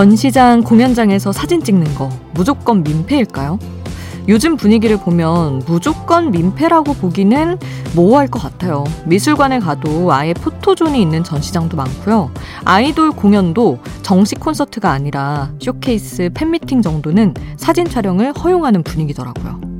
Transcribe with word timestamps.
전시장, 0.00 0.62
공연장에서 0.62 1.30
사진 1.30 1.62
찍는 1.62 1.94
거 1.94 2.08
무조건 2.32 2.82
민폐일까요? 2.82 3.58
요즘 4.28 4.56
분위기를 4.56 4.96
보면 4.96 5.62
무조건 5.66 6.30
민폐라고 6.30 6.94
보기는 6.94 7.58
모호할 7.94 8.26
것 8.26 8.40
같아요. 8.42 8.84
미술관에 9.04 9.58
가도 9.58 10.10
아예 10.10 10.32
포토존이 10.32 11.02
있는 11.02 11.22
전시장도 11.22 11.76
많고요. 11.76 12.30
아이돌 12.64 13.10
공연도 13.10 13.78
정식 14.00 14.40
콘서트가 14.40 14.90
아니라 14.90 15.50
쇼케이스, 15.60 16.30
팬미팅 16.32 16.80
정도는 16.80 17.34
사진 17.58 17.84
촬영을 17.84 18.32
허용하는 18.32 18.82
분위기더라고요. 18.82 19.79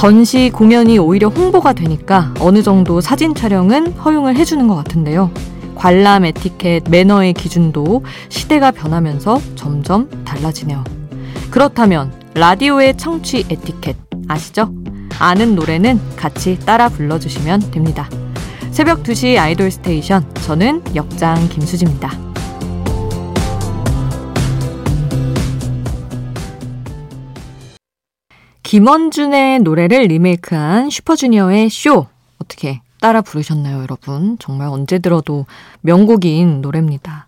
전시 0.00 0.48
공연이 0.48 0.98
오히려 0.98 1.28
홍보가 1.28 1.74
되니까 1.74 2.32
어느 2.40 2.62
정도 2.62 3.02
사진 3.02 3.34
촬영은 3.34 3.92
허용을 3.92 4.34
해주는 4.34 4.66
것 4.66 4.74
같은데요. 4.74 5.30
관람 5.74 6.24
에티켓, 6.24 6.84
매너의 6.88 7.34
기준도 7.34 8.02
시대가 8.30 8.70
변하면서 8.70 9.42
점점 9.56 10.08
달라지네요. 10.24 10.84
그렇다면 11.50 12.14
라디오의 12.32 12.96
청취 12.96 13.44
에티켓 13.50 13.94
아시죠? 14.26 14.72
아는 15.18 15.54
노래는 15.54 16.00
같이 16.16 16.58
따라 16.60 16.88
불러주시면 16.88 17.70
됩니다. 17.70 18.08
새벽 18.70 19.02
2시 19.02 19.36
아이돌 19.36 19.70
스테이션 19.70 20.24
저는 20.46 20.82
역장 20.94 21.46
김수지입니다. 21.50 22.29
김원준의 28.70 29.58
노래를 29.62 30.02
리메이크한 30.02 30.90
슈퍼주니어의 30.90 31.70
쇼. 31.70 32.06
어떻게 32.38 32.80
따라 33.00 33.20
부르셨나요, 33.20 33.82
여러분? 33.82 34.36
정말 34.38 34.68
언제 34.68 35.00
들어도 35.00 35.44
명곡인 35.80 36.60
노래입니다. 36.60 37.26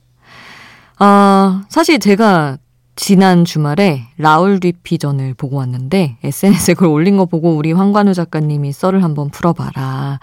아, 1.01 1.65
사실 1.69 1.99
제가 1.99 2.59
지난 2.95 3.45
주말에 3.45 4.05
라울 4.19 4.61
리피전을 4.63 5.35
보고 5.35 5.57
왔는데 5.57 6.19
SNS에 6.23 6.75
그걸 6.75 6.91
올린 6.91 7.17
거 7.17 7.25
보고 7.25 7.57
우리 7.57 7.73
황관우 7.73 8.15
작가님이 8.15 8.71
썰을 8.71 9.03
한번 9.03 9.29
풀어봐라. 9.31 10.21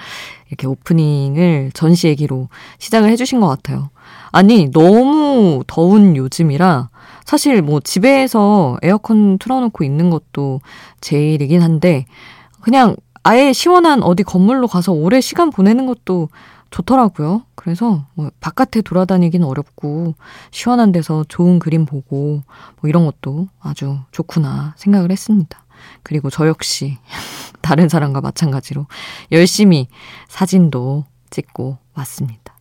이렇게 0.48 0.68
오프닝을 0.68 1.72
전시 1.74 2.08
얘기로 2.08 2.48
시작을 2.78 3.10
해주신 3.10 3.42
것 3.42 3.48
같아요. 3.48 3.90
아니, 4.32 4.72
너무 4.72 5.64
더운 5.68 6.16
요즘이라 6.16 6.90
사실 7.26 7.62
뭐 7.62 7.80
집에서 7.80 8.78
에어컨 8.82 9.38
틀어놓고 9.38 9.84
있는 9.84 10.10
것도 10.10 10.62
제일이긴 11.00 11.62
한데 11.62 12.06
그냥 12.62 12.96
아예 13.24 13.54
시원한 13.54 14.02
어디 14.02 14.24
건물로 14.24 14.68
가서 14.68 14.92
오래 14.94 15.22
시간 15.22 15.50
보내는 15.52 15.86
것도 15.86 16.30
좋더라고요. 16.72 17.44
그래서 17.56 18.06
뭐 18.14 18.32
바깥에 18.40 18.82
돌아다니긴 18.82 19.44
어렵고 19.44 20.16
시원한 20.52 20.92
데서 20.92 21.26
좋은 21.28 21.60
그림 21.60 21.86
보고 21.86 22.42
뭐 22.82 22.90
이런 22.90 23.06
것도 23.06 23.48
아주 23.60 24.00
좋구나 24.12 24.74
생각을 24.78 25.12
했습니다. 25.12 25.64
그리고 26.04 26.30
저 26.30 26.48
역시 26.48 26.98
다른 27.62 27.90
사람과 27.90 28.22
마찬가지로 28.22 28.88
열심히 29.32 29.88
사진도 30.28 31.06
찍고 31.30 31.78
왔습니다. 31.96 32.59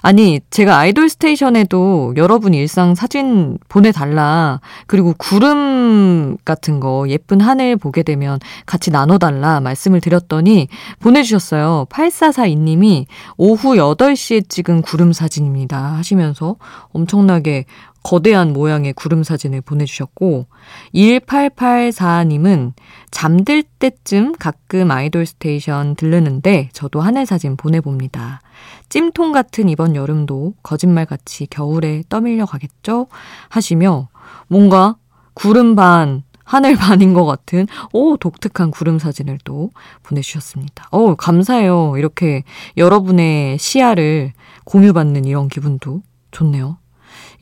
아니, 0.00 0.40
제가 0.50 0.78
아이돌 0.78 1.08
스테이션에도 1.08 2.14
여러분 2.16 2.54
일상 2.54 2.94
사진 2.94 3.58
보내달라. 3.68 4.60
그리고 4.86 5.12
구름 5.18 6.36
같은 6.44 6.78
거 6.78 7.06
예쁜 7.08 7.40
하늘 7.40 7.76
보게 7.76 8.02
되면 8.02 8.38
같이 8.64 8.90
나눠달라 8.90 9.60
말씀을 9.60 10.00
드렸더니 10.00 10.68
보내주셨어요. 11.00 11.86
8442님이 11.90 13.06
오후 13.36 13.74
8시에 13.74 14.48
찍은 14.48 14.82
구름 14.82 15.12
사진입니다. 15.12 15.96
하시면서 15.96 16.56
엄청나게 16.92 17.64
거대한 18.04 18.52
모양의 18.52 18.92
구름 18.94 19.24
사진을 19.24 19.60
보내주셨고, 19.60 20.46
1884님은 20.94 22.72
잠들 23.10 23.62
때쯤 23.62 24.32
가끔 24.38 24.90
아이돌 24.90 25.26
스테이션 25.26 25.96
들르는데 25.96 26.70
저도 26.72 27.00
하늘 27.00 27.26
사진 27.26 27.56
보내봅니다. 27.56 28.40
찜통 28.88 29.32
같은 29.32 29.68
이번 29.68 29.94
여름도 29.96 30.54
거짓말같이 30.62 31.46
겨울에 31.46 32.02
떠밀려 32.08 32.46
가겠죠? 32.46 33.06
하시며 33.48 34.08
뭔가 34.48 34.96
구름 35.34 35.76
반, 35.76 36.22
하늘 36.44 36.76
반인 36.76 37.12
것 37.12 37.26
같은 37.26 37.66
오 37.92 38.16
독특한 38.16 38.70
구름 38.70 38.98
사진을 38.98 39.38
또 39.44 39.70
보내주셨습니다. 40.02 40.88
오 40.92 41.14
감사해요. 41.14 41.96
이렇게 41.98 42.44
여러분의 42.76 43.58
시야를 43.58 44.32
공유받는 44.64 45.26
이런 45.26 45.48
기분도 45.48 46.02
좋네요. 46.30 46.78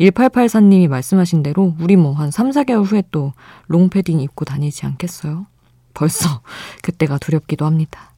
1884님이 0.00 0.88
말씀하신 0.88 1.42
대로 1.42 1.74
우리 1.80 1.96
뭐 1.96 2.12
한 2.12 2.30
3, 2.30 2.50
4개월 2.50 2.84
후에 2.84 3.04
또 3.10 3.32
롱패딩 3.68 4.20
입고 4.20 4.44
다니지 4.44 4.84
않겠어요? 4.86 5.46
벌써 5.94 6.40
그때가 6.82 7.18
두렵기도 7.18 7.64
합니다. 7.64 8.10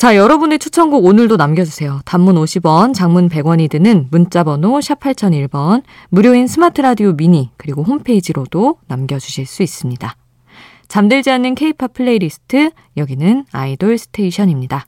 자, 0.00 0.16
여러분의 0.16 0.58
추천곡 0.58 1.04
오늘도 1.04 1.36
남겨주세요. 1.36 2.00
단문 2.06 2.36
50원, 2.36 2.94
장문 2.94 3.28
100원이 3.28 3.68
드는 3.68 4.08
문자번호 4.10 4.80
샵 4.80 4.98
8001번, 4.98 5.82
무료인 6.08 6.46
스마트라디오 6.46 7.12
미니, 7.12 7.50
그리고 7.58 7.82
홈페이지로도 7.82 8.78
남겨주실 8.86 9.44
수 9.44 9.62
있습니다. 9.62 10.16
잠들지 10.88 11.30
않는 11.32 11.54
케이팝 11.54 11.92
플레이리스트, 11.92 12.70
여기는 12.96 13.44
아이돌 13.52 13.98
스테이션입니다. 13.98 14.86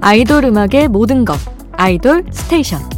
아이돌 0.00 0.44
음악의 0.46 0.88
모든 0.88 1.26
것, 1.26 1.36
아이돌 1.72 2.24
스테이션. 2.30 2.95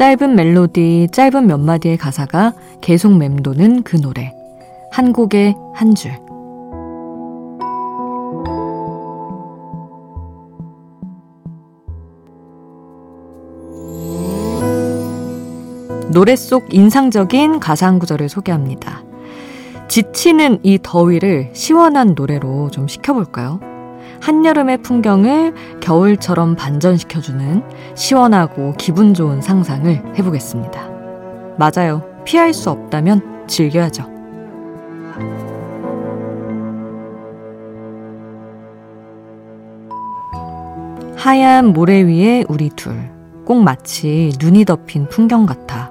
짧은 0.00 0.34
멜로디, 0.34 1.08
짧은 1.12 1.46
몇 1.46 1.60
마디의 1.60 1.98
가사가 1.98 2.54
계속 2.80 3.18
맴도는 3.18 3.82
그 3.82 4.00
노래. 4.00 4.32
한 4.90 5.12
곡의 5.12 5.54
한 5.74 5.94
줄. 5.94 6.12
노래 16.14 16.34
속 16.34 16.72
인상적인 16.72 17.60
한 17.60 17.98
구절을 17.98 18.30
소개합니다. 18.30 19.02
지치는 19.88 20.60
이 20.62 20.78
더위를 20.82 21.50
시원한 21.52 22.14
노래로 22.16 22.70
좀 22.70 22.88
시켜볼까요? 22.88 23.69
한여름의 24.20 24.82
풍경을 24.82 25.54
겨울처럼 25.80 26.56
반전시켜주는 26.56 27.62
시원하고 27.94 28.74
기분 28.76 29.14
좋은 29.14 29.40
상상을 29.40 30.16
해보겠습니다. 30.18 30.88
맞아요. 31.58 32.02
피할 32.24 32.52
수 32.52 32.70
없다면 32.70 33.46
즐겨야죠. 33.46 34.04
하얀 41.16 41.72
모래 41.72 42.00
위에 42.02 42.44
우리 42.48 42.70
둘. 42.70 43.10
꼭 43.44 43.62
마치 43.62 44.32
눈이 44.40 44.64
덮인 44.64 45.08
풍경 45.08 45.44
같아. 45.44 45.90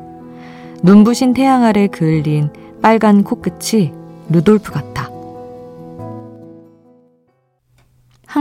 눈부신 0.81 1.33
태양 1.33 1.63
아래 1.63 1.87
그을린 1.87 2.49
빨간 2.81 3.23
코끝이 3.23 3.91
루돌프 4.29 4.71
같아. 4.71 5.08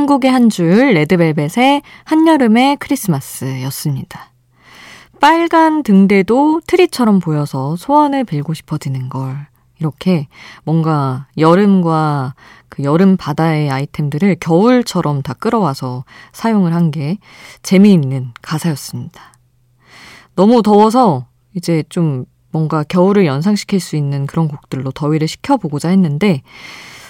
한국의 0.08 0.30
한 0.30 0.48
줄 0.48 0.94
레드벨벳의 0.94 1.82
한여름의 2.04 2.78
크리스마스였습니다. 2.78 4.32
빨간 5.20 5.82
등대도 5.82 6.62
트리처럼 6.66 7.18
보여서 7.18 7.76
소원을 7.76 8.24
빌고 8.24 8.54
싶어지는 8.54 9.10
걸 9.10 9.36
이렇게 9.78 10.28
뭔가 10.64 11.26
여름과 11.36 12.34
그 12.70 12.84
여름 12.84 13.18
바다의 13.18 13.68
아이템들을 13.70 14.36
겨울처럼 14.40 15.20
다 15.20 15.34
끌어와서 15.34 16.04
사용을 16.32 16.72
한 16.74 16.90
게 16.90 17.18
재미있는 17.62 18.32
가사였습니다. 18.40 19.20
너무 20.36 20.62
더워서 20.62 21.26
이제 21.54 21.84
좀 21.90 22.24
뭔가 22.50 22.82
겨울을 22.82 23.26
연상시킬 23.26 23.78
수 23.78 23.94
있는 23.94 24.26
그런 24.26 24.48
곡들로 24.48 24.90
더위를 24.90 25.28
식혀보고자 25.28 25.90
했는데, 25.90 26.40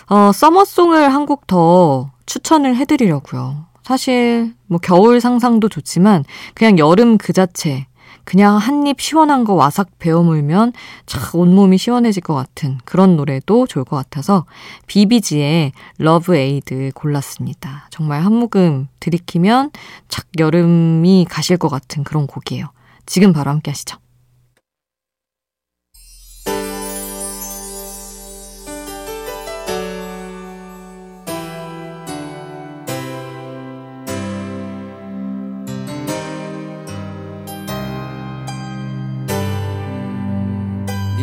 어, 0.08 0.32
summer 0.32 0.70
song을 0.70 1.14
한 1.14 1.26
곡 1.26 1.46
더 1.46 2.10
추천을 2.28 2.76
해드리려고요. 2.76 3.66
사실 3.82 4.54
뭐 4.66 4.78
겨울 4.78 5.20
상상도 5.20 5.68
좋지만 5.70 6.24
그냥 6.54 6.78
여름 6.78 7.16
그 7.16 7.32
자체 7.32 7.86
그냥 8.24 8.58
한 8.58 8.86
입 8.86 9.00
시원한 9.00 9.44
거 9.44 9.54
와삭 9.54 9.98
베어 9.98 10.22
물면 10.22 10.74
참 11.06 11.22
온몸이 11.32 11.78
시원해질 11.78 12.22
것 12.22 12.34
같은 12.34 12.78
그런 12.84 13.16
노래도 13.16 13.66
좋을 13.66 13.86
것 13.86 13.96
같아서 13.96 14.44
비비지의 14.86 15.72
LOVE 15.96 16.36
ADE 16.36 16.90
골랐습니다. 16.94 17.88
정말 17.90 18.22
한 18.22 18.34
모금 18.34 18.88
들이키면 19.00 19.70
착 20.08 20.26
여름이 20.38 21.26
가실 21.30 21.56
것 21.56 21.70
같은 21.70 22.04
그런 22.04 22.26
곡이에요. 22.26 22.66
지금 23.06 23.32
바로 23.32 23.50
함께 23.50 23.70
하시죠. 23.70 23.96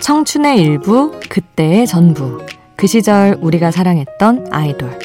청춘의 0.00 0.58
일부, 0.58 1.12
그때의 1.28 1.86
전부. 1.86 2.38
그 2.74 2.86
시절 2.86 3.36
우리가 3.40 3.70
사랑했던 3.70 4.48
아이돌. 4.50 4.98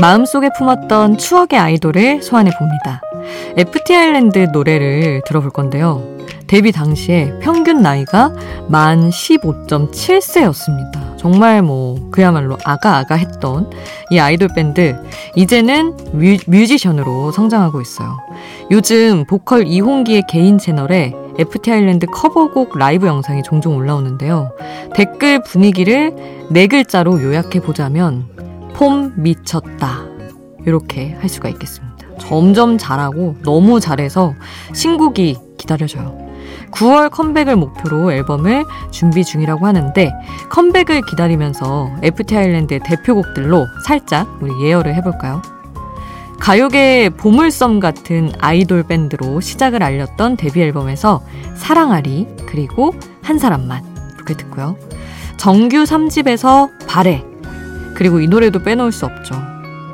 마음속에 0.00 0.50
품었던 0.56 1.18
추억의 1.18 1.58
아이돌을 1.58 2.22
소환해 2.22 2.50
봅니다. 2.58 3.00
FT 3.56 3.94
아일랜드 3.94 4.38
노래를 4.52 5.22
들어볼 5.26 5.50
건데요. 5.50 6.02
데뷔 6.46 6.72
당시에 6.72 7.38
평균 7.40 7.82
나이가 7.82 8.32
만 8.68 9.10
15.7세였습니다. 9.10 10.97
정말 11.18 11.62
뭐 11.62 12.08
그야말로 12.10 12.56
아가아가 12.64 13.16
했던 13.16 13.70
이 14.10 14.18
아이돌 14.18 14.48
밴드 14.54 14.96
이제는 15.34 15.96
뮤, 16.12 16.36
뮤지션으로 16.46 17.32
성장하고 17.32 17.80
있어요. 17.80 18.18
요즘 18.70 19.24
보컬 19.26 19.66
이홍기의 19.66 20.24
개인 20.28 20.58
채널에 20.58 21.12
FT 21.38 21.70
아일랜드 21.70 22.06
커버곡 22.06 22.78
라이브 22.78 23.06
영상이 23.06 23.42
종종 23.42 23.76
올라오는데요. 23.76 24.52
댓글 24.94 25.42
분위기를 25.42 26.14
네 26.50 26.66
글자로 26.66 27.22
요약해 27.22 27.60
보자면 27.60 28.26
폼 28.74 29.12
미쳤다. 29.16 30.06
이렇게 30.66 31.16
할 31.20 31.28
수가 31.28 31.48
있겠습니다. 31.50 31.88
점점 32.18 32.78
잘하고 32.78 33.36
너무 33.42 33.80
잘해서 33.80 34.34
신곡이 34.74 35.36
기다려져요. 35.56 36.27
9월 36.72 37.10
컴백을 37.10 37.56
목표로 37.56 38.12
앨범을 38.12 38.64
준비 38.90 39.24
중이라고 39.24 39.66
하는데 39.66 40.12
컴백을 40.50 41.02
기다리면서 41.02 41.90
FT 42.02 42.36
아일랜드의 42.36 42.80
대표곡들로 42.84 43.66
살짝 43.86 44.28
우리 44.40 44.52
예열을 44.64 44.94
해볼까요? 44.96 45.42
가요계의 46.40 47.10
보물섬 47.10 47.80
같은 47.80 48.32
아이돌 48.38 48.84
밴드로 48.84 49.40
시작을 49.40 49.82
알렸던 49.82 50.36
데뷔 50.36 50.62
앨범에서 50.62 51.22
사랑아리 51.56 52.28
그리고 52.46 52.94
한 53.22 53.38
사람만 53.38 53.82
이렇게 54.14 54.34
듣고요. 54.34 54.76
정규 55.36 55.84
3집에서 55.84 56.70
발해 56.86 57.24
그리고 57.94 58.20
이 58.20 58.28
노래도 58.28 58.62
빼놓을 58.62 58.92
수 58.92 59.06
없죠. 59.06 59.34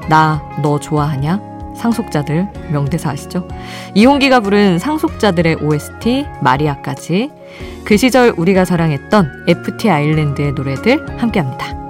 나 0.09 0.43
너 0.62 0.79
좋아하냐? 0.79 1.54
상속자들 1.76 2.49
명대사 2.71 3.11
아시죠? 3.11 3.49
이홍기가 3.94 4.41
부른 4.41 4.79
상속자들의 4.79 5.56
OST 5.56 6.26
마리아까지 6.43 7.31
그 7.85 7.97
시절 7.97 8.32
우리가 8.37 8.65
사랑했던 8.65 9.44
FT 9.49 9.91
아일랜드의 9.91 10.53
노래들 10.53 11.21
함께합니다. 11.21 11.85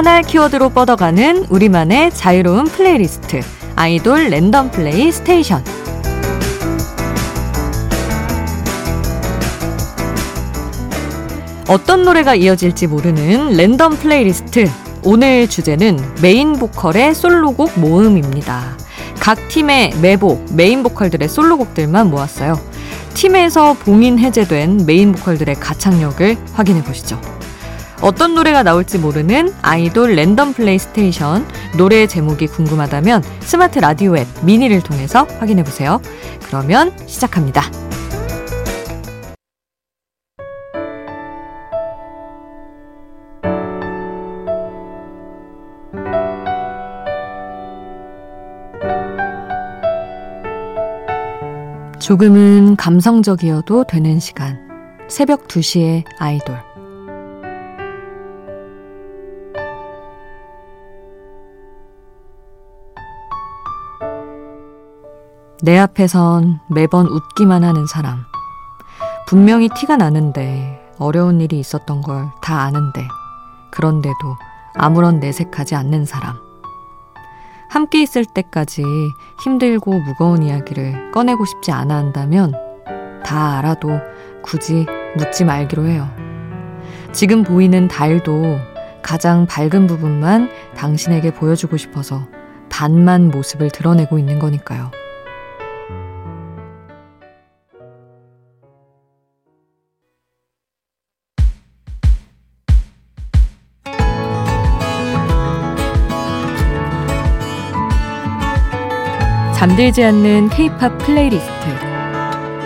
하나의 0.00 0.22
키워드로 0.22 0.70
뻗어가는 0.70 1.44
우리만의 1.50 2.10
자유로운 2.12 2.64
플레이리스트. 2.64 3.59
아이돌 3.80 4.28
랜덤 4.28 4.70
플레이 4.70 5.10
스테이션. 5.10 5.64
어떤 11.66 12.02
노래가 12.02 12.34
이어질지 12.34 12.88
모르는 12.88 13.56
랜덤 13.56 13.96
플레이리스트. 13.96 14.68
오늘 15.02 15.48
주제는 15.48 15.98
메인 16.20 16.52
보컬의 16.58 17.14
솔로곡 17.14 17.80
모음입니다. 17.80 18.76
각 19.18 19.48
팀의 19.48 19.94
메보, 20.02 20.44
메인 20.54 20.82
보컬들의 20.82 21.26
솔로곡들만 21.26 22.10
모았어요. 22.10 22.60
팀에서 23.14 23.72
봉인 23.72 24.18
해제된 24.18 24.84
메인 24.84 25.12
보컬들의 25.12 25.54
가창력을 25.54 26.36
확인해 26.52 26.84
보시죠. 26.84 27.18
어떤 28.02 28.34
노래가 28.34 28.62
나올지 28.62 28.98
모르는 28.98 29.52
아이돌 29.62 30.14
랜덤 30.14 30.54
플레이 30.54 30.78
스테이션 30.78 31.46
노래 31.76 32.06
제목이 32.06 32.46
궁금하다면 32.46 33.22
스마트 33.40 33.78
라디오 33.78 34.16
앱 34.16 34.26
미니를 34.42 34.80
통해서 34.82 35.26
확인해 35.38 35.62
보세요. 35.62 36.00
그러면 36.46 36.92
시작합니다. 37.06 37.62
조금은 52.00 52.76
감성적이어도 52.76 53.84
되는 53.84 54.18
시간. 54.18 54.58
새벽 55.08 55.46
2시에 55.46 56.04
아이돌. 56.18 56.69
내 65.62 65.78
앞에선 65.78 66.60
매번 66.68 67.06
웃기만 67.06 67.64
하는 67.64 67.86
사람. 67.86 68.24
분명히 69.26 69.68
티가 69.68 69.96
나는데 69.96 70.80
어려운 70.98 71.40
일이 71.40 71.58
있었던 71.58 72.02
걸 72.02 72.28
다 72.42 72.62
아는데 72.62 73.06
그런데도 73.70 74.14
아무런 74.74 75.20
내색하지 75.20 75.74
않는 75.74 76.04
사람. 76.04 76.36
함께 77.68 78.02
있을 78.02 78.24
때까지 78.24 78.82
힘들고 79.44 80.00
무거운 80.00 80.42
이야기를 80.42 81.12
꺼내고 81.12 81.44
싶지 81.44 81.70
않아 81.70 81.94
한다면 81.94 82.52
다 83.24 83.58
알아도 83.58 83.90
굳이 84.42 84.86
묻지 85.16 85.44
말기로 85.44 85.86
해요. 85.86 86.08
지금 87.12 87.42
보이는 87.44 87.86
달도 87.86 88.58
가장 89.02 89.46
밝은 89.46 89.86
부분만 89.86 90.50
당신에게 90.76 91.32
보여주고 91.32 91.76
싶어서 91.76 92.26
반만 92.68 93.28
모습을 93.30 93.70
드러내고 93.70 94.18
있는 94.18 94.38
거니까요. 94.38 94.90
잠들지 109.60 110.02
않는 110.04 110.48
K-팝 110.48 110.96
플레이리스트 110.96 111.50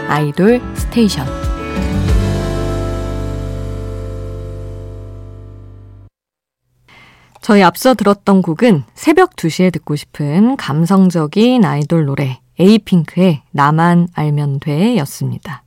아이돌 0.07 0.63
스테이션 0.77 1.27
저희 7.41 7.65
앞서 7.65 7.95
들었던 7.95 8.43
곡은 8.43 8.85
새벽 8.95 9.35
2시에 9.35 9.73
듣고 9.73 9.97
싶은 9.97 10.57
감성적인 10.57 11.65
아이돌 11.65 12.05
노래 12.05 12.41
에이핑크의 12.61 13.43
나만 13.51 14.07
알면 14.15 14.61
돼 14.61 14.97
였습니다. 14.99 15.65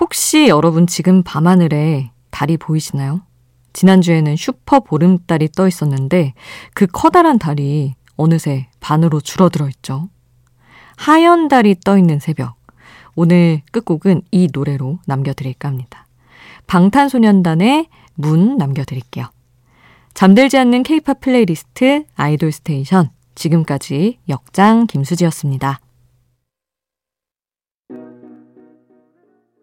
혹시 0.00 0.48
여러분 0.48 0.88
지금 0.88 1.22
밤하늘에 1.22 2.10
달이 2.32 2.56
보이시나요? 2.56 3.20
지난주에는 3.74 4.34
슈퍼 4.34 4.80
보름달이 4.80 5.50
떠 5.52 5.68
있었는데 5.68 6.34
그 6.74 6.88
커다란 6.88 7.38
달이 7.38 7.94
어느새 8.16 8.66
반으로 8.80 9.20
줄어들어 9.20 9.68
있죠. 9.68 10.08
하얀 10.96 11.48
달이 11.48 11.76
떠 11.84 11.98
있는 11.98 12.18
새벽. 12.18 12.56
오늘 13.14 13.62
끝곡은 13.70 14.22
이 14.30 14.48
노래로 14.52 14.98
남겨드릴까 15.06 15.68
합니다. 15.68 16.06
방탄소년단의 16.66 17.88
Moon 18.14 18.56
남겨드릴게요. 18.58 19.26
잠들지 20.14 20.58
않는 20.58 20.82
케이팝 20.82 21.20
플레이리스트 21.20 22.04
아이돌 22.14 22.52
스테이션. 22.52 23.10
지금까지 23.34 24.18
역장 24.28 24.86
김수지였습니다. 24.86 25.80